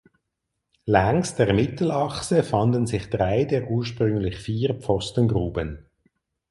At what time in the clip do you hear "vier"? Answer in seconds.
4.39-4.73